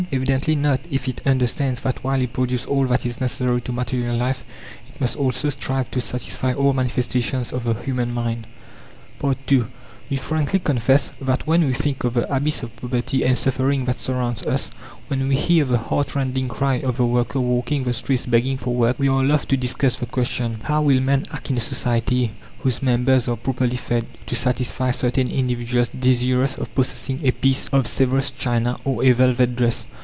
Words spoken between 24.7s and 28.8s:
certain individuals desirous of possessing a piece of Sèvres china